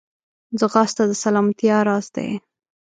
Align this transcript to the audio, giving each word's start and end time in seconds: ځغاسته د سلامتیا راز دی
ځغاسته 0.59 1.03
د 1.07 1.11
سلامتیا 1.23 1.77
راز 1.87 2.05
دی 2.15 2.29